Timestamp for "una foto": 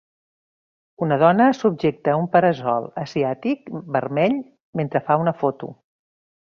5.27-5.75